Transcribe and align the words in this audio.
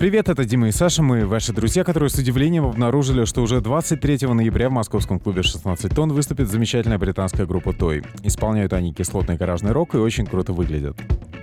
Привет, 0.00 0.30
это 0.30 0.46
Дима 0.46 0.68
и 0.68 0.72
Саша, 0.72 1.02
мы 1.02 1.26
ваши 1.26 1.52
друзья, 1.52 1.84
которые 1.84 2.08
с 2.08 2.14
удивлением 2.14 2.64
обнаружили, 2.64 3.26
что 3.26 3.42
уже 3.42 3.60
23 3.60 4.28
ноября 4.28 4.70
в 4.70 4.72
московском 4.72 5.20
клубе 5.20 5.42
16 5.42 5.94
тонн 5.94 6.14
выступит 6.14 6.48
замечательная 6.48 6.96
британская 6.96 7.44
группа 7.44 7.74
Той. 7.74 8.02
Исполняют 8.22 8.72
они 8.72 8.94
кислотный 8.94 9.36
гаражный 9.36 9.72
рок 9.72 9.94
и 9.94 9.98
очень 9.98 10.24
круто 10.24 10.54
выглядят. 10.54 10.96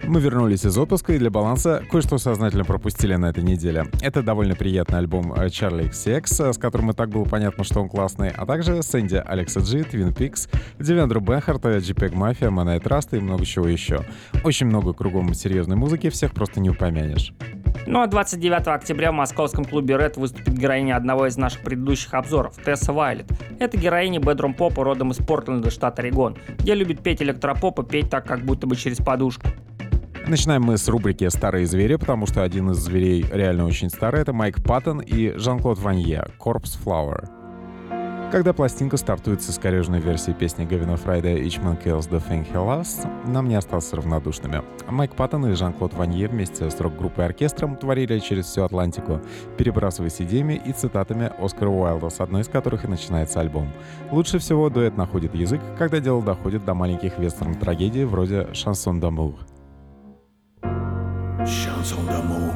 Мы 0.08 0.20
вернулись 0.22 0.66
из 0.66 0.76
отпуска 0.76 1.14
и 1.14 1.20
для 1.20 1.30
баланса 1.30 1.84
кое-что 1.92 2.18
сознательно 2.18 2.66
пропустили 2.66 3.14
на 3.14 3.28
этой 3.28 3.44
неделе. 3.44 3.86
Это 4.02 4.24
довольно 4.24 4.56
приятный 4.56 4.98
альбом 4.98 5.34
Charlie 5.34 5.92
XX, 5.92 6.54
с 6.54 6.58
которым 6.58 6.90
и 6.90 6.94
так 6.96 7.10
было 7.10 7.26
понятно, 7.26 7.64
что 7.64 7.80
он 7.80 7.90
классный, 7.90 8.30
а 8.30 8.48
также 8.48 8.82
Сэнди 8.82 9.22
Алекса 9.24 9.60
Джи, 9.60 9.84
Твин 9.84 10.16
Пикс, 10.16 10.50
Девендру 10.80 11.22
Бенхарта, 11.22 11.78
JPEG 11.78 12.14
Mafia, 12.14 12.50
Money 12.50 12.82
Trust 12.82 13.16
и 13.16 13.20
много 13.20 13.46
чего 13.46 13.68
еще. 13.68 14.04
Очень 14.44 14.66
много 14.66 14.94
кругом 14.94 15.36
серьезной 15.36 15.78
музыки, 15.78 16.10
всех 16.10 16.34
просто 16.34 16.60
не 16.60 16.72
упомянешь. 16.72 17.36
Ну 17.90 18.02
а 18.02 18.08
29 18.08 18.68
октября 18.68 19.14
в 19.14 19.16
московском 19.16 19.64
клубе 19.64 19.96
Red 19.96 20.20
выступит 20.20 20.54
героиня 20.54 20.98
одного 20.98 21.26
из 21.26 21.38
наших 21.38 21.62
предыдущих 21.62 22.14
обзоров, 22.14 22.58
Тесса 22.58 22.92
Вайлет. 22.92 23.32
Это 23.60 23.78
героиня 23.78 24.20
бедрум 24.20 24.54
попа 24.54 24.84
родом 24.84 25.12
из 25.12 25.18
Портленда, 25.18 25.72
штат 25.72 25.98
Орегон, 26.00 26.36
где 26.60 26.76
любит 26.76 27.02
петь 27.02 27.22
электропоп 27.22 27.80
и 27.80 27.84
петь 27.86 28.10
так, 28.10 28.26
как 28.26 28.42
будто 28.42 28.68
бы 28.68 28.76
через 28.76 28.98
подушку. 28.98 29.48
Начинаем 30.28 30.64
мы 30.64 30.78
с 30.78 30.90
рубрики 30.90 31.30
«Старые 31.30 31.66
звери», 31.66 31.96
потому 31.96 32.28
что 32.28 32.44
один 32.44 32.72
из 32.72 32.78
зверей 32.78 33.26
реально 33.32 33.66
очень 33.66 33.90
старый. 33.90 34.22
Это 34.22 34.34
Майк 34.34 34.62
Паттон 34.62 35.00
и 35.00 35.38
Жан-Клод 35.38 35.80
Ванье 35.80 36.28
«Corpse 36.38 36.78
Flower». 36.84 37.37
Когда 38.30 38.52
пластинка 38.52 38.98
стартует 38.98 39.42
с 39.42 39.50
искореженной 39.50 40.02
версией 40.02 40.36
песни 40.36 40.66
Гавина 40.66 40.98
Фрайда 40.98 41.30
«Each 41.30 41.64
Man 41.64 41.82
Kills 41.82 42.10
the 42.10 42.22
Thing 42.22 42.46
He 42.46 42.56
Loves», 42.56 43.08
нам 43.26 43.48
не 43.48 43.56
остался 43.56 43.96
равнодушными. 43.96 44.64
Майк 44.90 45.16
Паттон 45.16 45.46
и 45.48 45.54
Жан-Клод 45.54 45.94
Ванье 45.94 46.28
вместе 46.28 46.70
с 46.70 46.78
рок-группой 46.82 47.26
оркестром 47.26 47.78
творили 47.78 48.20
через 48.20 48.48
всю 48.48 48.64
Атлантику, 48.64 49.22
перебрасываясь 49.58 50.22
идеями 50.22 50.62
и 50.66 50.74
цитатами 50.74 51.32
Оскара 51.40 51.70
Уайлда, 51.70 52.10
с 52.10 52.20
одной 52.20 52.42
из 52.42 52.50
которых 52.50 52.84
и 52.84 52.90
начинается 52.90 53.40
альбом. 53.40 53.72
Лучше 54.12 54.40
всего 54.40 54.70
дуэт 54.70 54.98
находит 54.98 55.34
язык, 55.34 55.62
когда 55.78 56.02
дело 56.02 56.22
доходит 56.22 56.66
до 56.66 56.74
маленьких 56.74 57.18
вестерн-трагедий 57.18 58.04
вроде 58.04 58.54
«Шансон 58.54 59.00
d'Amour». 59.00 59.36
Chanson 61.48 62.06
d'amour, 62.06 62.52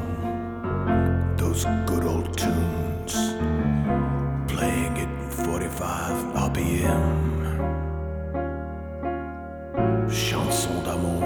Chanson 10.09 10.81
d'amour, 10.83 11.23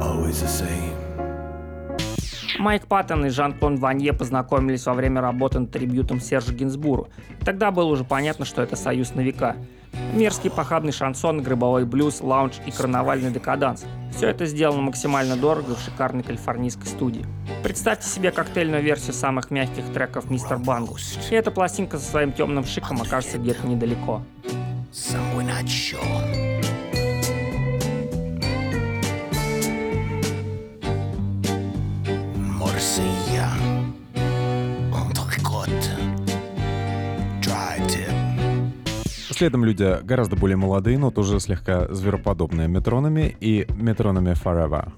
always 0.00 0.40
the 0.40 0.48
same. 0.48 1.23
Майк 2.58 2.86
Паттон 2.86 3.26
и 3.26 3.30
Жан-Клон 3.30 3.76
Ванье 3.76 4.12
познакомились 4.12 4.86
во 4.86 4.94
время 4.94 5.20
работы 5.20 5.58
над 5.58 5.70
трибютом 5.70 6.20
Сержа 6.20 6.52
Гинсбуру. 6.52 7.08
Тогда 7.44 7.70
было 7.70 7.86
уже 7.86 8.04
понятно, 8.04 8.44
что 8.44 8.62
это 8.62 8.76
союз 8.76 9.14
на 9.14 9.20
века. 9.20 9.56
Мерзкий 10.14 10.50
похабный 10.50 10.92
шансон, 10.92 11.42
гробовой 11.42 11.84
блюз, 11.84 12.20
лаунж 12.20 12.54
и 12.66 12.70
карнавальный 12.70 13.30
декаданс. 13.30 13.84
Все 14.16 14.28
это 14.28 14.46
сделано 14.46 14.82
максимально 14.82 15.36
дорого 15.36 15.74
в 15.74 15.80
шикарной 15.80 16.22
калифорнийской 16.22 16.86
студии. 16.86 17.24
Представьте 17.62 18.08
себе 18.08 18.30
коктейльную 18.30 18.82
версию 18.82 19.14
самых 19.14 19.50
мягких 19.50 19.84
треков 19.92 20.30
Мистер 20.30 20.58
Бангл. 20.58 20.96
И 21.30 21.34
эта 21.34 21.50
пластинка 21.50 21.98
со 21.98 22.08
своим 22.08 22.32
темным 22.32 22.64
шиком 22.64 23.00
окажется 23.02 23.38
где-то 23.38 23.66
недалеко. 23.66 24.22
Следом 39.34 39.64
люди 39.64 39.98
гораздо 40.04 40.36
более 40.36 40.56
молодые, 40.56 40.96
но 40.96 41.10
тоже 41.10 41.40
слегка 41.40 41.92
звероподобные 41.92 42.68
Metronomy 42.68 43.36
и 43.40 43.66
Metronomy 43.74 44.30
Forever. 44.30 44.92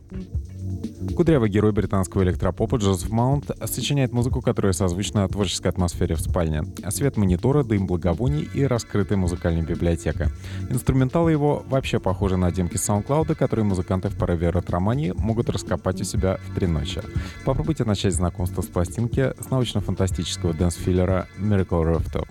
Кудрявый 1.16 1.48
герой 1.48 1.72
британского 1.72 2.22
электропопа 2.22 2.76
Джозеф 2.76 3.08
Маунт 3.08 3.50
сочиняет 3.64 4.12
музыку, 4.12 4.42
которая 4.42 4.74
созвучна 4.74 5.26
творческой 5.26 5.68
атмосфере 5.68 6.16
в 6.16 6.20
спальне. 6.20 6.64
Свет 6.90 7.16
монитора, 7.16 7.64
дым 7.64 7.86
благовоний 7.86 8.46
и 8.52 8.64
раскрытая 8.64 9.16
музыкальная 9.16 9.62
библиотека. 9.62 10.30
Инструменталы 10.68 11.32
его 11.32 11.64
вообще 11.66 11.98
похожи 11.98 12.36
на 12.36 12.52
демки 12.52 12.76
SoundCloud, 12.76 13.34
которые 13.36 13.64
музыканты 13.64 14.10
в 14.10 14.18
порыве 14.18 14.50
ретромании 14.50 15.14
могут 15.16 15.48
раскопать 15.48 16.02
у 16.02 16.04
себя 16.04 16.38
в 16.46 16.54
три 16.54 16.66
ночи. 16.66 17.00
Попробуйте 17.46 17.84
начать 17.84 18.12
знакомство 18.12 18.60
с 18.60 18.66
пластинки 18.66 19.32
с 19.40 19.48
научно-фантастического 19.48 20.52
dance-филлера 20.52 21.24
Miracle 21.38 21.90
Rooftop. 21.90 22.28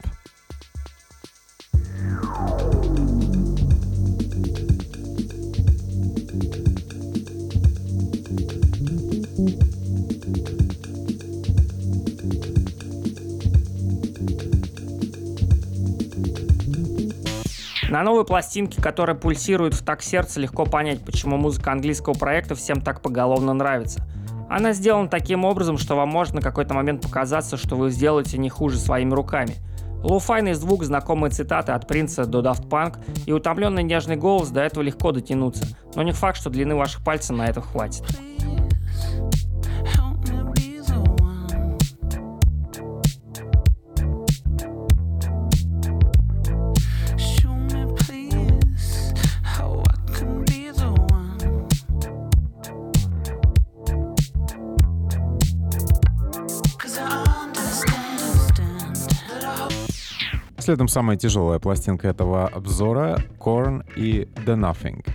На 17.96 18.04
новой 18.04 18.26
пластинке, 18.26 18.82
которая 18.82 19.16
пульсирует 19.16 19.74
в 19.74 19.82
так 19.82 20.02
сердце, 20.02 20.42
легко 20.42 20.66
понять, 20.66 21.06
почему 21.06 21.38
музыка 21.38 21.72
английского 21.72 22.14
проекта 22.14 22.54
всем 22.54 22.82
так 22.82 23.00
поголовно 23.00 23.54
нравится. 23.54 24.06
Она 24.50 24.74
сделана 24.74 25.08
таким 25.08 25.46
образом, 25.46 25.78
что 25.78 25.96
вам 25.96 26.10
может 26.10 26.34
на 26.34 26.42
какой-то 26.42 26.74
момент 26.74 27.04
показаться, 27.04 27.56
что 27.56 27.78
вы 27.78 27.92
сделаете 27.92 28.38
не 28.38 28.50
хуже 28.50 28.80
своими 28.80 29.14
руками. 29.14 29.56
Лоуфайный 30.04 30.56
звук, 30.56 30.84
знакомые 30.84 31.32
цитаты 31.32 31.72
от 31.72 31.88
Принца 31.88 32.26
до 32.26 32.42
Daft 32.42 32.68
Punk 32.68 32.98
и 33.26 33.32
утомленный 33.32 33.84
нежный 33.84 34.18
голос 34.18 34.50
до 34.50 34.60
этого 34.60 34.84
легко 34.84 35.14
дотянуться, 35.14 35.66
но 35.96 36.04
не 36.04 36.12
факт, 36.12 36.38
что 36.38 36.50
длины 36.50 36.76
ваших 36.76 37.02
пальцев 37.02 37.38
на 37.38 37.48
это 37.48 37.62
хватит. 37.62 38.04
Следом 60.66 60.88
самая 60.88 61.16
тяжелая 61.16 61.59
пластинка 61.59 62.08
этого 62.08 62.48
обзора— 62.48 63.24
Korn 63.40 63.86
и 63.96 64.28
The 64.48 64.56
Nothing. 64.56 65.06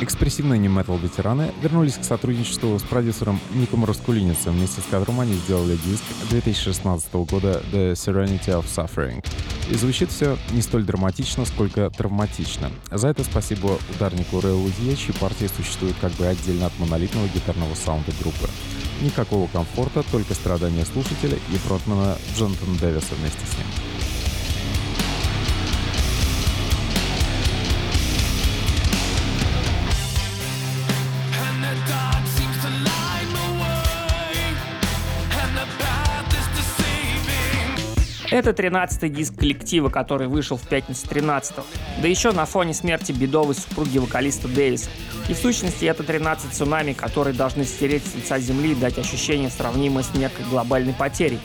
Экспрессивные 0.00 0.60
не-метал 0.60 0.98
ветераны 0.98 1.50
вернулись 1.60 1.96
к 1.96 2.04
сотрудничеству 2.04 2.78
с 2.78 2.82
продюсером 2.84 3.40
Ником 3.54 3.84
Раскулиницем, 3.84 4.52
вместе 4.52 4.82
с 4.82 4.84
которым 4.84 5.18
они 5.18 5.32
сделали 5.32 5.76
диск 5.84 6.04
2016 6.30 7.12
года 7.12 7.60
The 7.72 7.94
Serenity 7.94 8.50
of 8.50 8.66
Suffering. 8.66 9.24
И 9.70 9.74
звучит 9.74 10.10
все 10.10 10.38
не 10.52 10.62
столь 10.62 10.84
драматично, 10.84 11.44
сколько 11.44 11.90
травматично. 11.90 12.70
За 12.90 13.08
это 13.08 13.22
спасибо 13.22 13.78
ударнику 13.94 14.40
Рэю 14.40 14.56
Лузье, 14.56 14.96
чьи 14.96 15.12
партии 15.12 15.48
существуют 15.54 15.96
как 16.00 16.12
бы 16.12 16.26
отдельно 16.26 16.66
от 16.66 16.78
монолитного 16.78 17.28
гитарного 17.28 17.74
саунда 17.74 18.12
группы. 18.20 18.48
Никакого 19.02 19.46
комфорта, 19.48 20.02
только 20.10 20.32
страдания 20.34 20.86
слушателя 20.86 21.36
и 21.52 21.56
фронтмена 21.58 22.16
Джонатана 22.36 22.78
Дэвиса 22.78 23.14
вместе 23.20 23.40
с 23.40 23.58
ним. 23.58 23.97
Это 38.30 38.50
13-й 38.50 39.08
диск 39.08 39.36
коллектива, 39.36 39.88
который 39.88 40.28
вышел 40.28 40.58
в 40.58 40.68
пятницу 40.68 41.08
13 41.08 41.56
-го. 41.56 41.64
Да 42.02 42.08
еще 42.08 42.32
на 42.32 42.44
фоне 42.44 42.74
смерти 42.74 43.10
бедовой 43.10 43.54
супруги 43.54 43.96
вокалиста 43.96 44.48
Дэвиса. 44.48 44.90
И 45.30 45.32
в 45.32 45.38
сущности 45.38 45.86
это 45.86 46.02
13 46.02 46.52
цунами, 46.52 46.92
которые 46.92 47.34
должны 47.34 47.64
стереть 47.64 48.06
с 48.06 48.14
лица 48.14 48.38
земли 48.38 48.72
и 48.72 48.74
дать 48.74 48.98
ощущение, 48.98 49.48
сравнимое 49.48 50.02
с 50.02 50.14
некой 50.14 50.44
глобальной 50.50 50.92
потерей. 50.92 51.40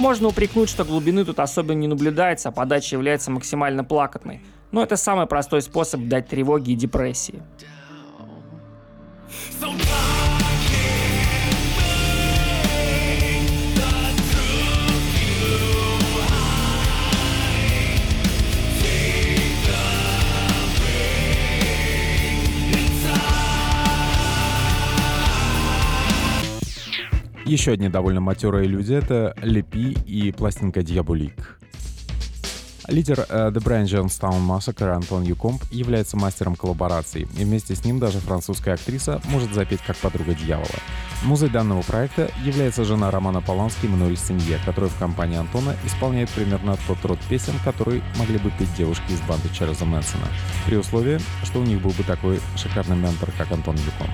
Можно 0.00 0.28
упрекнуть, 0.28 0.68
что 0.68 0.84
глубины 0.84 1.24
тут 1.24 1.38
особенно 1.38 1.78
не 1.78 1.88
наблюдается, 1.88 2.48
а 2.48 2.52
подача 2.52 2.96
является 2.96 3.30
максимально 3.30 3.84
плакатной. 3.84 4.40
Но 4.72 4.82
это 4.82 4.96
самый 4.96 5.26
простой 5.26 5.62
способ 5.62 6.08
дать 6.08 6.28
тревоги 6.28 6.72
и 6.72 6.74
депрессии. 6.74 7.40
So 9.60 9.72
Еще 27.48 27.72
одни 27.72 27.88
довольно 27.88 28.20
матерые 28.20 28.68
люди— 28.68 28.92
это 28.94 29.34
Лепи 29.40 29.96
и 30.04 30.32
пластинка 30.32 30.82
«Дьяволик». 30.82 31.58
Лидер 32.88 33.20
uh, 33.20 33.50
The 33.50 33.62
Brian 33.62 33.84
Jonestown 33.84 34.46
Massacre 34.46 34.90
Антон 34.90 35.22
Юкомп 35.22 35.62
является 35.70 36.18
мастером 36.18 36.56
коллабораций, 36.56 37.22
и 37.38 37.44
вместе 37.44 37.74
с 37.74 37.86
ним 37.86 38.00
даже 38.00 38.18
французская 38.18 38.74
актриса 38.74 39.22
может 39.30 39.54
запеть 39.54 39.80
как 39.80 39.96
подруга 39.96 40.34
дьявола. 40.34 40.68
Музой 41.22 41.48
данного 41.48 41.80
проекта 41.80 42.30
является 42.44 42.84
жена 42.84 43.10
Романа 43.10 43.40
Полански 43.40 43.86
Мануэль 43.86 44.18
Синье, 44.18 44.58
которая 44.66 44.90
в 44.90 44.98
компании 44.98 45.38
Антона 45.38 45.74
исполняет 45.86 46.28
примерно 46.28 46.76
тот 46.86 47.02
род 47.06 47.18
песен, 47.30 47.54
который 47.64 48.02
могли 48.18 48.36
бы 48.36 48.50
петь 48.58 48.74
девушки 48.76 49.10
из 49.10 49.22
банды 49.22 49.48
Чарльза 49.54 49.86
Мэнсона, 49.86 50.28
при 50.66 50.76
условии, 50.76 51.18
что 51.44 51.60
у 51.60 51.64
них 51.64 51.80
был 51.80 51.92
бы 51.92 52.02
такой 52.02 52.40
шикарный 52.56 52.96
ментор, 52.96 53.30
как 53.38 53.50
Антон 53.52 53.76
Юкомп. 53.76 54.10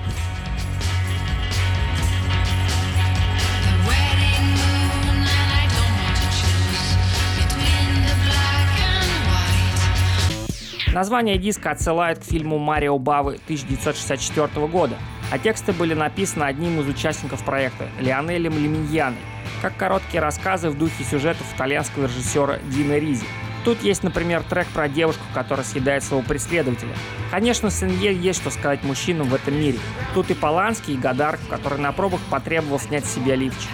Название 10.95 11.37
диска 11.37 11.71
отсылает 11.71 12.19
к 12.19 12.23
фильму 12.23 12.57
«Марио 12.57 12.97
Бавы» 12.97 13.33
1964 13.43 14.65
года, 14.67 14.95
а 15.29 15.37
тексты 15.37 15.73
были 15.73 15.93
написаны 15.93 16.45
одним 16.45 16.79
из 16.79 16.87
участников 16.87 17.43
проекта– 17.43 17.89
Лионелем 17.99 18.53
Леминьяной, 18.53 19.17
как 19.61 19.75
короткие 19.75 20.21
рассказы 20.21 20.69
в 20.69 20.77
духе 20.77 21.03
сюжетов 21.03 21.53
итальянского 21.53 22.05
режиссера 22.05 22.59
Дина 22.69 22.97
Ризи. 22.97 23.25
Тут 23.65 23.83
есть, 23.83 24.03
например, 24.03 24.41
трек 24.43 24.67
про 24.67 24.87
девушку, 24.87 25.25
которая 25.33 25.65
съедает 25.65 26.01
своего 26.01 26.25
преследователя. 26.25 26.95
Конечно, 27.29 27.69
с 27.69 27.83
Инье 27.83 28.15
есть 28.15 28.39
что 28.39 28.49
сказать 28.49 28.81
мужчинам 28.83 29.27
в 29.27 29.35
этом 29.35 29.59
мире. 29.59 29.79
Тут 30.13 30.31
и 30.31 30.33
Поланский, 30.33 30.93
и 30.93 30.97
Гадар, 30.97 31.37
который 31.49 31.77
на 31.77 31.91
пробах 31.91 32.21
потребовал 32.29 32.79
снять 32.79 33.05
с 33.05 33.15
себя 33.15 33.35
лифчик. 33.35 33.69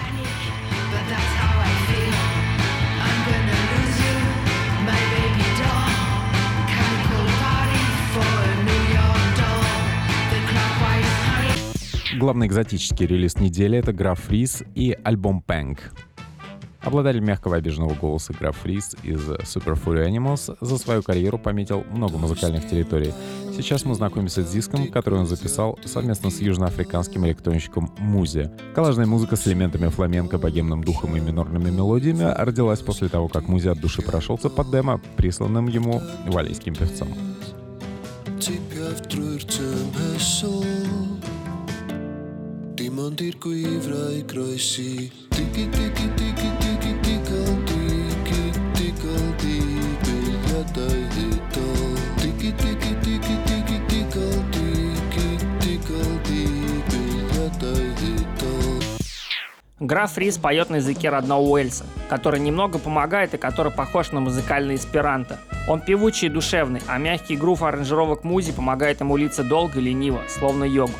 Главный 12.21 12.45
экзотический 12.45 13.07
релиз 13.07 13.38
недели— 13.38 13.75
это 13.79 13.94
Граф 13.94 14.19
Фриз 14.19 14.62
и 14.75 14.95
альбом 15.03 15.41
Пэнк. 15.41 15.79
Обладатель 16.81 17.19
мягкого 17.19 17.56
обиженного 17.56 17.95
голоса 17.95 18.31
Граф 18.39 18.57
Фриз 18.57 18.95
из 19.01 19.27
Super 19.27 19.73
Furry 19.73 20.07
Animals 20.07 20.56
за 20.62 20.77
свою 20.77 21.01
карьеру 21.01 21.39
пометил 21.39 21.83
много 21.89 22.19
музыкальных 22.19 22.69
территорий. 22.69 23.12
Сейчас 23.57 23.85
мы 23.85 23.95
знакомимся 23.95 24.44
с 24.44 24.51
диском, 24.51 24.89
который 24.89 25.18
он 25.18 25.25
записал 25.25 25.79
совместно 25.83 26.29
с 26.29 26.39
южноафриканским 26.39 27.25
электронщиком 27.25 27.91
Музи. 27.97 28.51
Коллажная 28.75 29.07
музыка 29.07 29.35
с 29.35 29.47
элементами 29.47 29.88
фламенко, 29.88 30.38
богемным 30.38 30.83
духом 30.83 31.17
и 31.17 31.19
минорными 31.19 31.71
мелодиями 31.71 32.31
родилась 32.38 32.81
после 32.81 33.09
того, 33.09 33.29
как 33.29 33.47
Музи 33.47 33.69
от 33.69 33.79
души 33.79 34.03
прошелся 34.03 34.50
под 34.50 34.69
демо, 34.69 35.01
присланным 35.17 35.67
ему 35.67 36.03
валийским 36.27 36.75
певцом. 36.75 37.07
Diamantir 42.81 43.38
kuivra 43.38 44.10
i 44.18 44.24
kroisi 44.28 45.12
Tiki 45.30 45.66
tiki 45.74 46.07
tiki 46.18 46.48
tiki 46.62 46.94
tikal 47.04 47.51
tiki 47.69 48.42
tikal 48.74 49.25
tiki 49.38 50.16
Jatai 50.48 51.04
hito 51.13 51.68
Tiki 52.18 52.50
tiki 52.62 52.95
tiki 53.04 53.36
tiki 53.45 53.78
tikal 53.86 54.33
tiki 54.56 55.28
tikal 55.62 56.10
hito 58.01 58.42
Граф 59.80 60.18
Рис 60.18 60.39
поет 60.39 60.72
на 60.72 60.77
языке 60.77 61.10
родного 61.10 61.42
Уэльса, 61.42 61.86
который 62.10 62.39
немного 62.39 62.80
помогает 62.80 63.36
и 63.36 63.38
который 63.38 63.72
похож 63.72 64.12
на 64.12 64.22
музыкальный 64.22 64.75
эсперанто. 64.75 65.39
Он 65.68 65.81
певучий 65.81 66.30
и 66.30 66.31
душевный, 66.31 66.81
а 66.88 66.98
мягкий 66.98 67.36
грув 67.36 67.62
аранжировок 67.62 68.24
музи 68.24 68.51
помогает 68.51 69.01
ему 69.01 69.18
литься 69.18 69.44
долго 69.44 69.80
и 69.80 69.84
лениво, 69.84 70.22
словно 70.27 70.63
йогурт. 70.63 70.98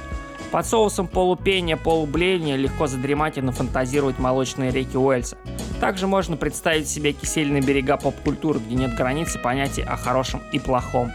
Под 0.52 0.66
соусом 0.66 1.08
полупения, 1.08 1.78
полубления 1.78 2.58
легко 2.58 2.86
задремать 2.86 3.38
и 3.38 3.42
нафантазировать 3.42 4.20
молочные 4.20 4.70
реки 4.70 4.98
Уэльса. 4.98 5.38
Также 5.80 6.08
можно 6.08 6.36
представить 6.36 6.90
себе 6.90 7.14
кисельные 7.14 7.62
берега 7.62 7.96
поп-культуры, 7.96 8.60
где 8.60 8.76
нет 8.76 8.94
границы 8.96 9.40
понятий 9.40 9.82
о 9.82 9.96
хорошем 9.96 10.42
и 10.52 10.60
плохом. 10.60 11.12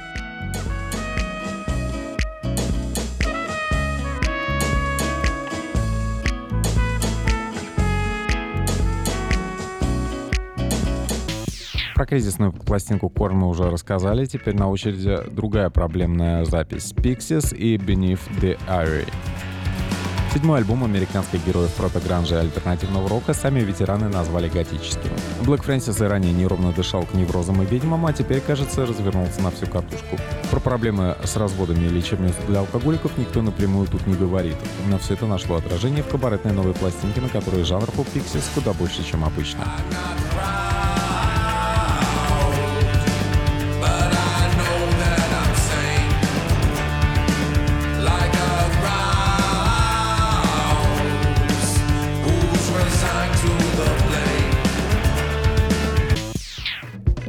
Кризисную 12.06 12.52
пластинку 12.52 13.08
Корн 13.08 13.36
мы 13.36 13.48
уже 13.48 13.68
рассказали. 13.68 14.26
Теперь 14.26 14.54
на 14.54 14.70
очереди 14.70 15.18
другая 15.30 15.70
проблемная 15.70 16.44
запись 16.44 16.92
Pixies 16.92 17.54
и 17.56 17.76
Beneath 17.76 18.20
the 18.40 18.56
Eyrie. 18.68 19.08
Седьмой 20.32 20.58
альбом 20.58 20.84
американских 20.84 21.44
героев 21.46 21.72
протогранжа 21.74 22.36
и 22.36 22.40
альтернативного 22.40 23.08
рока 23.08 23.32
сами 23.32 23.60
ветераны 23.60 24.08
назвали 24.08 24.48
готическим. 24.48 25.10
Блэк 25.46 25.62
Фрэнсис 25.62 25.98
и 26.00 26.04
ранее 26.04 26.32
неровно 26.34 26.72
дышал 26.72 27.04
к 27.04 27.14
неврозам 27.14 27.62
и 27.62 27.66
ведьмам, 27.66 28.04
а 28.04 28.12
теперь, 28.12 28.40
кажется, 28.40 28.84
развернулся 28.84 29.40
на 29.40 29.50
всю 29.50 29.66
катушку. 29.66 30.18
Про 30.50 30.60
проблемы 30.60 31.16
с 31.24 31.36
разводами 31.36 31.86
и 31.86 31.88
лечебницей 31.88 32.44
для 32.48 32.60
алкоголиков 32.60 33.16
никто 33.16 33.40
напрямую 33.40 33.86
тут 33.86 34.06
не 34.06 34.14
говорит, 34.14 34.56
но 34.88 34.98
все 34.98 35.14
это 35.14 35.26
нашло 35.26 35.56
отражение 35.56 36.02
в 36.02 36.08
кабаретной 36.08 36.52
новой 36.52 36.74
пластинке, 36.74 37.22
на 37.22 37.30
которой 37.30 37.64
жанр 37.64 37.90
поп-пиксис 37.92 38.50
куда 38.54 38.74
больше, 38.74 39.02
чем 39.04 39.24
обычно. 39.24 39.64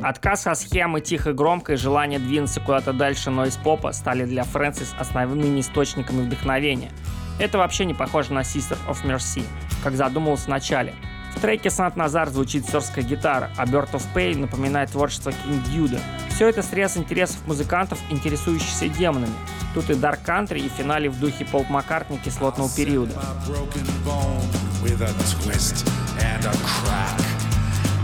Отказ 0.07 0.47
от 0.47 0.57
схемы 0.57 1.01
тихо 1.01 1.33
громко 1.33 1.73
и 1.73 1.75
желание 1.75 2.17
двинуться 2.17 2.61
куда-то 2.61 2.93
дальше 2.93 3.29
нойз-попа 3.29 3.91
стали 3.91 4.23
для 4.23 4.45
Фрэнсис 4.45 4.95
основными 4.97 5.59
источниками 5.59 6.21
вдохновения. 6.21 6.91
Это 7.39 7.57
вообще 7.57 7.83
не 7.83 7.93
похоже 7.93 8.31
на 8.31 8.39
Sister 8.39 8.77
of 8.87 9.03
Mercy, 9.03 9.43
как 9.83 9.97
задумывалось 9.97 10.43
в 10.43 10.47
начале. 10.47 10.95
В 11.35 11.41
треке 11.41 11.69
Сан 11.69 11.91
Назар 11.97 12.29
звучит 12.29 12.65
сорская 12.65 13.03
гитара, 13.03 13.51
а 13.57 13.65
Bird 13.65 13.91
of 13.91 14.03
Pain 14.15 14.37
напоминает 14.37 14.91
творчество 14.91 15.31
King 15.31 15.61
Дьюда. 15.69 15.99
Все 16.29 16.47
это 16.47 16.63
срез 16.63 16.95
интересов 16.95 17.45
музыкантов, 17.45 17.99
интересующихся 18.09 18.87
демонами. 18.87 19.35
Тут 19.73 19.89
и 19.89 19.93
Dark 19.93 20.23
Country, 20.25 20.59
и 20.59 20.69
финале 20.69 21.09
в 21.09 21.19
духе 21.19 21.43
Пол 21.43 21.65
Маккартни 21.67 22.17
кислотного 22.17 22.69
периода. 22.73 23.11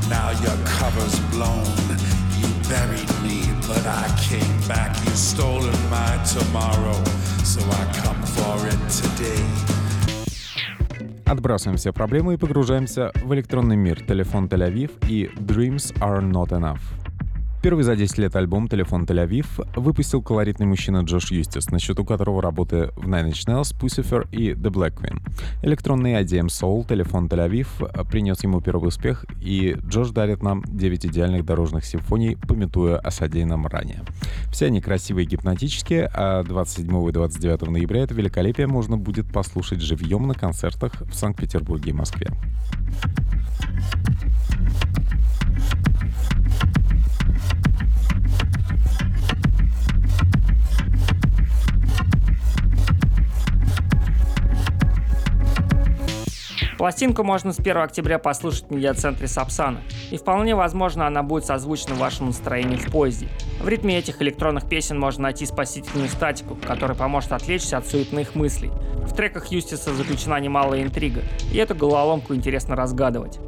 Now 0.10 0.32
your 0.32 0.58
cover's 0.66 1.18
blown. 1.32 1.83
Buried 2.70 3.12
me, 3.22 3.42
but 3.68 3.86
I 3.86 4.08
came 4.18 4.58
back. 4.68 4.96
You 5.06 5.12
stolen 5.12 5.78
my 5.90 6.18
tomorrow, 6.24 7.04
so 7.44 7.62
I 7.62 7.84
come 8.02 8.22
for 8.36 8.68
it 8.68 8.80
today. 8.90 9.44
Отбрасываем 11.26 11.78
все 11.78 11.92
проблемы 11.92 12.36
и 12.36 12.38
погружаемся 12.38 13.12
в 13.24 13.34
электронный 13.34 13.76
мир. 13.76 14.04
Телефон 14.06 14.48
Тель-Авив 14.48 14.92
и 15.08 15.30
Dreams 15.36 15.94
are 16.00 16.22
not 16.22 16.50
enough. 16.50 17.03
Первый 17.64 17.86
за 17.86 17.96
10 17.96 18.18
лет 18.18 18.36
альбом 18.36 18.68
«Телефон 18.68 19.06
Тель-Авив» 19.06 19.66
выпустил 19.78 20.22
колоритный 20.22 20.66
мужчина 20.66 20.98
Джош 20.98 21.32
Юстис, 21.32 21.72
на 21.72 21.80
счету 21.80 22.04
которого 22.04 22.42
работы 22.42 22.92
в 22.98 23.08
Nine 23.08 23.30
Inch 23.30 23.48
Nails, 23.48 23.74
Pucifer 23.80 24.28
и 24.34 24.50
The 24.50 24.70
Black 24.70 25.00
Queen. 25.00 25.22
Электронный 25.62 26.22
IDM 26.22 26.48
Soul 26.48 26.86
«Телефон 26.86 27.28
Тель-Авив» 27.28 28.10
принес 28.10 28.44
ему 28.44 28.60
первый 28.60 28.90
успех, 28.90 29.26
и 29.42 29.78
Джош 29.88 30.10
дарит 30.10 30.44
нам 30.44 30.62
9 30.68 31.06
идеальных 31.06 31.46
дорожных 31.46 31.86
симфоний, 31.86 32.36
пометуя 32.36 32.98
о 32.98 33.12
содеянном 33.12 33.66
ранее. 33.66 34.02
Все 34.52 34.66
они 34.66 34.82
красивые 34.82 35.26
и 35.26 35.30
гипнотические, 35.30 36.12
а 36.14 36.44
27 36.44 37.08
и 37.08 37.12
29 37.14 37.62
ноября 37.70 38.04
это 38.04 38.14
великолепие 38.14 38.68
можно 38.68 38.98
будет 38.98 39.32
послушать 39.32 39.80
живьем 39.80 40.28
на 40.28 40.34
концертах 40.34 41.00
в 41.00 41.14
Санкт-Петербурге 41.14 41.92
и 41.92 41.94
Москве. 41.94 42.28
Пластинку 56.84 57.24
можно 57.24 57.54
с 57.54 57.60
1 57.60 57.78
октября 57.78 58.20
послушать 58.20 58.66
в 58.68 58.76
медиацентре 58.76 59.30
Сапсана, 59.30 59.80
и 60.12 60.18
вполне 60.18 60.54
возможно 60.54 61.08
она 61.08 61.24
будет 61.24 61.46
созвучна 61.46 61.96
вашему 61.96 62.28
настроению 62.28 62.78
в 62.78 62.92
поезде. 62.92 63.30
В 63.62 63.70
ритме 63.70 63.98
этих 63.98 64.22
электронных 64.22 64.68
песен 64.68 65.00
можно 65.00 65.24
найти 65.24 65.46
спасительную 65.46 66.10
статику, 66.10 66.58
которая 66.68 66.98
поможет 66.98 67.32
отвлечься 67.32 67.78
от 67.78 67.88
суетных 67.88 68.36
мыслей. 68.36 68.70
В 68.98 69.16
треках 69.16 69.46
Юстиса 69.46 69.94
заключена 69.94 70.38
немалая 70.42 70.84
интрига, 70.84 71.22
и 71.54 71.58
эту 71.58 71.74
головоломку 71.74 72.36
интересно 72.36 72.76
разгадывать. 72.76 73.40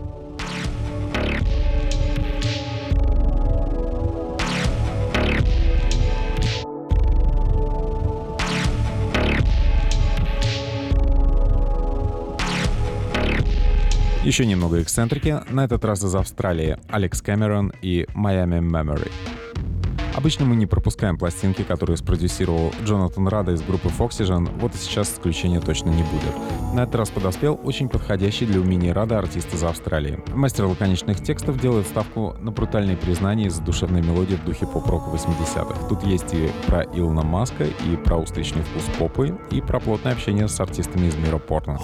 Еще 14.25 14.47
немного 14.47 14.81
эксцентрики, 14.81 15.39
на 15.51 15.65
этот 15.65 15.85
раз 15.85 16.03
из 16.03 16.15
Австралии, 16.15 16.79
Алекс 16.89 17.21
Кэмерон 17.21 17.71
и 17.83 18.07
Miami 18.15 18.59
Memory. 18.59 19.11
Обычно 20.15 20.45
мы 20.45 20.55
не 20.55 20.65
пропускаем 20.65 21.15
пластинки, 21.15 21.61
которые 21.61 21.97
спродюсировал 21.97 22.73
Джонатан 22.83 23.27
Рада 23.27 23.51
из 23.51 23.61
группы 23.61 23.89
Foxygen, 23.89 24.49
вот 24.59 24.73
и 24.73 24.77
сейчас 24.79 25.13
исключения 25.13 25.59
точно 25.59 25.89
не 25.89 26.01
будет. 26.01 26.73
На 26.73 26.83
этот 26.83 26.95
раз 26.95 27.09
подоспел 27.11 27.59
очень 27.63 27.87
подходящий 27.87 28.47
для 28.47 28.61
умений 28.61 28.91
Рада 28.91 29.19
артист 29.19 29.53
из 29.53 29.63
Австралии. 29.63 30.19
Мастер 30.33 30.65
лаконичных 30.65 31.21
текстов 31.21 31.59
делает 31.59 31.85
ставку 31.85 32.35
на 32.39 32.49
брутальные 32.49 32.97
признания 32.97 33.45
и 33.45 33.49
задушевные 33.49 34.01
мелодии 34.01 34.35
в 34.35 34.43
духе 34.43 34.65
поп-рока 34.65 35.15
80-х. 35.15 35.87
Тут 35.87 36.01
есть 36.01 36.33
и 36.33 36.49
про 36.65 36.81
Илона 36.81 37.21
Маска, 37.21 37.65
и 37.65 37.95
про 38.03 38.17
устричный 38.17 38.63
вкус 38.63 38.85
попы, 38.97 39.37
и 39.51 39.61
про 39.61 39.79
плотное 39.79 40.13
общение 40.13 40.47
с 40.47 40.59
артистами 40.59 41.05
из 41.05 41.15
мира 41.15 41.37
порно. 41.37 41.77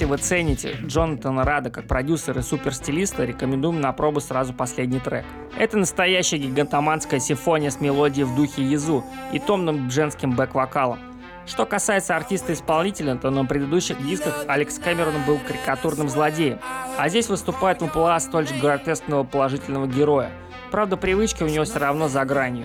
Если 0.00 0.10
вы 0.10 0.16
цените 0.16 0.78
Джонатана 0.86 1.44
Рада 1.44 1.68
как 1.68 1.86
продюсера 1.86 2.40
и 2.40 2.42
суперстилиста, 2.42 3.26
рекомендуем 3.26 3.82
на 3.82 3.92
пробу 3.92 4.22
сразу 4.22 4.54
последний 4.54 4.98
трек. 4.98 5.26
Это 5.58 5.76
настоящая 5.76 6.38
гигантоманская 6.38 7.20
симфония 7.20 7.68
с 7.68 7.82
мелодией 7.82 8.24
в 8.24 8.34
духе 8.34 8.62
Язу 8.62 9.04
и 9.34 9.38
томным 9.38 9.90
женским 9.90 10.34
бэк-вокалом. 10.34 10.98
Что 11.44 11.66
касается 11.66 12.16
артиста-исполнителя, 12.16 13.16
то 13.16 13.28
на 13.28 13.44
предыдущих 13.44 14.02
дисках 14.02 14.46
Алекс 14.48 14.78
Кэмерон 14.78 15.22
был 15.26 15.38
карикатурным 15.46 16.08
злодеем, 16.08 16.60
а 16.96 17.10
здесь 17.10 17.28
выступает 17.28 17.82
в 17.82 18.20
столь 18.20 18.48
же 18.48 18.54
гротескного 18.54 19.24
положительного 19.24 19.86
героя. 19.86 20.30
Правда, 20.70 20.96
привычка 20.96 21.42
у 21.42 21.48
него 21.48 21.64
все 21.64 21.78
равно 21.78 22.08
за 22.08 22.24
гранью. 22.24 22.64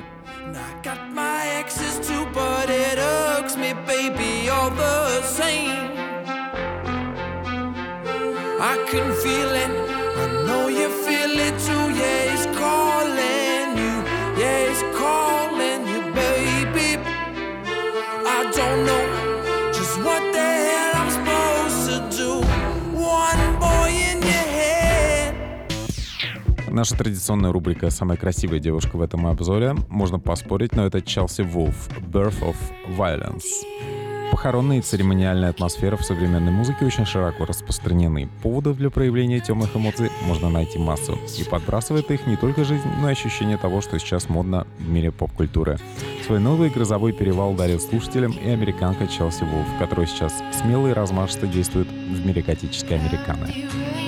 Наша 26.69 26.97
традиционная 26.97 27.51
рубрика 27.51 27.89
«Самая 27.89 28.17
красивая 28.17 28.59
девушка» 28.59 28.95
в 28.95 29.01
этом 29.01 29.27
обзоре. 29.27 29.75
Можно 29.89 30.19
поспорить, 30.19 30.75
но 30.75 30.85
это 30.85 31.01
Челси 31.01 31.41
Вулф 31.41 31.89
«Birth 32.11 32.41
of 32.41 32.55
Violence». 32.97 33.94
Похоронная 34.31 34.79
и 34.79 34.81
церемониальная 34.81 35.49
атмосфера 35.49 35.97
в 35.97 36.03
современной 36.03 36.51
музыке 36.51 36.85
очень 36.85 37.05
широко 37.05 37.45
распространены. 37.45 38.29
Поводов 38.43 38.77
для 38.77 38.89
проявления 38.89 39.39
темных 39.39 39.75
эмоций 39.75 40.11
можно 40.23 40.49
найти 40.49 40.77
массу. 40.77 41.17
И 41.37 41.43
подбрасывает 41.43 42.11
их 42.11 42.27
не 42.27 42.35
только 42.35 42.63
жизнь, 42.63 42.87
но 42.99 43.09
и 43.09 43.13
ощущение 43.13 43.57
того, 43.57 43.81
что 43.81 43.97
сейчас 43.99 44.29
модно 44.29 44.67
в 44.79 44.89
мире 44.89 45.11
поп-культуры. 45.11 45.77
Свой 46.25 46.39
новый 46.39 46.69
грозовой 46.69 47.13
перевал 47.13 47.53
дарит 47.53 47.81
слушателям 47.81 48.31
и 48.31 48.49
американка 48.49 49.07
Челси 49.07 49.43
Вулф, 49.43 49.67
которая 49.79 50.07
сейчас 50.07 50.33
смело 50.51 50.87
и 50.87 50.93
размашисто 50.93 51.47
действует 51.47 51.87
в 51.87 52.25
мире 52.25 52.41
готической 52.41 52.97
американы. 52.97 54.04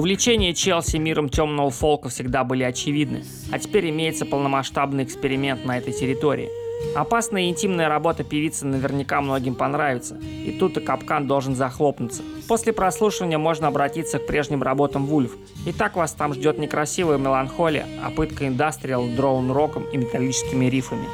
Увлечения 0.00 0.54
Челси 0.54 0.96
миром 0.96 1.28
темного 1.28 1.68
фолка 1.68 2.08
всегда 2.08 2.42
были 2.42 2.62
очевидны, 2.62 3.22
а 3.52 3.58
теперь 3.58 3.90
имеется 3.90 4.24
полномасштабный 4.24 5.04
эксперимент 5.04 5.66
на 5.66 5.76
этой 5.76 5.92
территории. 5.92 6.48
Опасная 6.96 7.42
и 7.42 7.48
интимная 7.50 7.90
работа 7.90 8.24
певицы 8.24 8.64
наверняка 8.64 9.20
многим 9.20 9.54
понравится, 9.54 10.16
и 10.16 10.56
тут 10.58 10.78
и 10.78 10.80
капкан 10.80 11.26
должен 11.26 11.54
захлопнуться. 11.54 12.22
После 12.48 12.72
прослушивания 12.72 13.36
можно 13.36 13.68
обратиться 13.68 14.18
к 14.18 14.26
прежним 14.26 14.62
работам 14.62 15.04
Вульф. 15.04 15.36
И 15.66 15.72
так 15.72 15.96
вас 15.96 16.14
там 16.14 16.32
ждет 16.32 16.56
некрасивая 16.56 17.18
меланхолия, 17.18 17.86
а 18.02 18.08
пытка 18.08 18.48
индастриал, 18.48 19.06
дроун-роком 19.06 19.84
и 19.92 19.98
металлическими 19.98 20.64
рифами. 20.64 21.04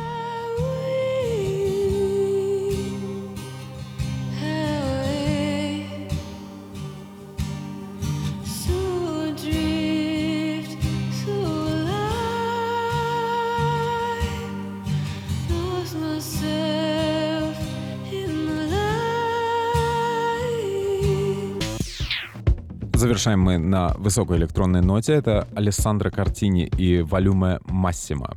Завершаем 23.06 23.40
мы 23.40 23.56
на 23.56 23.94
высокой 23.98 24.36
электронной 24.36 24.80
ноте. 24.80 25.12
Это 25.12 25.46
Алессандро 25.54 26.10
Картини 26.10 26.68
и 26.76 27.02
Валюме 27.02 27.60
Массима. 27.66 28.36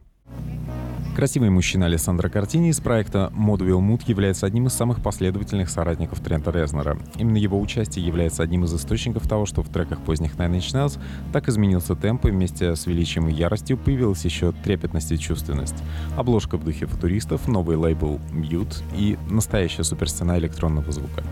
Красивый 1.16 1.50
мужчина 1.50 1.88
Алессандро 1.88 2.30
Картини 2.30 2.70
из 2.70 2.80
проекта 2.80 3.34
Modville 3.36 3.80
Mood 3.80 4.04
является 4.06 4.46
одним 4.46 4.68
из 4.68 4.74
самых 4.74 5.02
последовательных 5.02 5.72
соратников 5.72 6.20
Трента 6.20 6.52
Резнера. 6.52 7.00
Именно 7.16 7.38
его 7.38 7.60
участие 7.60 8.06
является 8.06 8.44
одним 8.44 8.64
из 8.66 8.76
источников 8.76 9.28
того, 9.28 9.48
что 9.48 9.64
в 9.64 9.70
треках 9.70 10.02
поздних 10.02 10.36
Nine 10.36 10.60
Inch 10.60 10.76
Nails 10.76 11.00
так 11.34 11.50
изменился 11.50 11.96
темп, 11.96 12.28
и 12.28 12.30
вместе 12.30 12.76
с 12.76 12.86
величием 12.86 13.28
и 13.28 13.34
яростью 13.34 13.76
появилась 13.76 14.24
еще 14.24 14.52
трепетность 14.52 15.12
и 15.12 15.18
чувственность. 15.18 15.78
Обложка 16.16 16.58
в 16.58 16.64
духе 16.64 16.86
футуристов, 16.86 17.48
новый 17.48 17.76
лейбл 17.76 18.20
Mute 18.32 18.84
и 18.96 19.18
настоящая 19.32 19.84
суперстена 19.84 20.38
электронного 20.38 20.92
звука. 20.92 21.24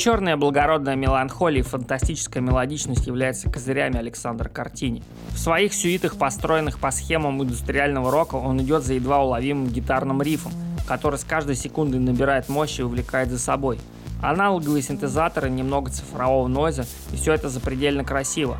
Черная 0.00 0.38
благородная 0.38 0.96
меланхолия 0.96 1.60
и 1.60 1.62
фантастическая 1.62 2.42
мелодичность 2.42 3.06
являются 3.06 3.50
козырями 3.50 3.98
Александра 3.98 4.48
Картини. 4.48 5.02
В 5.28 5.38
своих 5.38 5.74
сюитах, 5.74 6.16
построенных 6.16 6.78
по 6.78 6.90
схемам 6.90 7.42
индустриального 7.42 8.10
рока, 8.10 8.36
он 8.36 8.62
идет 8.62 8.82
за 8.82 8.94
едва 8.94 9.22
уловимым 9.22 9.66
гитарным 9.66 10.22
рифом, 10.22 10.52
который 10.88 11.18
с 11.18 11.24
каждой 11.24 11.54
секундой 11.54 12.00
набирает 12.00 12.48
мощь 12.48 12.78
и 12.78 12.82
увлекает 12.82 13.28
за 13.28 13.38
собой. 13.38 13.78
Аналоговые 14.22 14.80
синтезаторы, 14.80 15.50
немного 15.50 15.90
цифрового 15.90 16.48
нойза, 16.48 16.86
и 17.12 17.16
все 17.16 17.34
это 17.34 17.50
запредельно 17.50 18.02
красиво. 18.02 18.56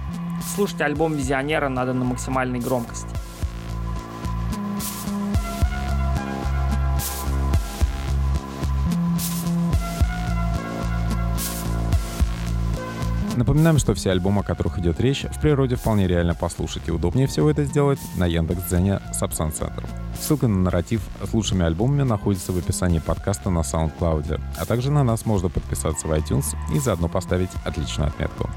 Слушать 0.55 0.83
альбом 0.83 1.15
«Визионера» 1.15 1.71
надо 1.71 1.95
на 1.95 2.05
максимальной 2.05 2.59
громкости. 2.59 3.09
Напоминаем, 13.41 13.79
что 13.79 13.95
все 13.95 14.11
альбомы, 14.11 14.43
о 14.43 14.45
которых 14.45 14.79
идет 14.81 15.01
речь, 15.01 15.23
в 15.23 15.41
природе 15.41 15.75
вполне 15.75 16.07
реально 16.07 16.35
послушать, 16.35 16.83
и 16.89 16.91
удобнее 16.91 17.27
всего 17.27 17.51
это 17.51 17.65
сделать 17.65 17.99
на 18.19 18.27
Яндекс.Дзене 18.27 19.01
Subsan 19.19 19.51
Center. 19.59 19.83
Ссылка 20.21 20.47
на 20.47 20.59
нарратив 20.59 21.01
с 21.27 21.33
лучшими 21.33 21.65
альбомами 21.65 22.03
находится 22.03 22.53
в 22.53 22.59
описании 22.59 22.99
подкаста 22.99 23.49
на 23.49 23.61
SoundCloud, 23.61 24.39
а 24.59 24.67
также 24.67 24.91
на 24.91 25.05
нас 25.05 25.25
можно 25.25 25.49
подписаться 25.49 26.07
в 26.07 26.13
iTunes 26.13 26.55
и 26.75 26.79
заодно 26.81 27.09
поставить 27.09 27.49
отличную 27.65 28.09
отметку. 28.09 28.51